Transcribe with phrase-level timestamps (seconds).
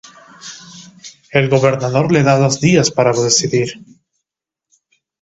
[1.31, 3.79] El Gobernador le da dos días para decidir.